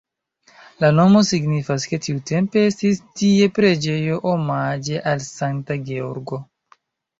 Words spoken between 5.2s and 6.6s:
Sankta Georgo.